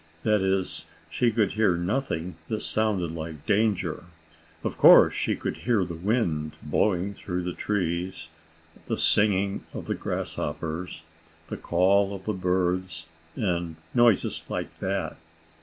[0.23, 4.05] That is, she could hear nothing that sounded like danger.
[4.63, 8.29] Of course she could hear the wind blowing through the trees,
[8.87, 11.03] the singing of the grasshoppers,
[11.49, 15.17] the call of the birds and noises like that.